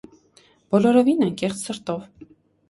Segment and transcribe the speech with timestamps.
[0.75, 2.11] -Բոլորովին անկեղծ սրտով: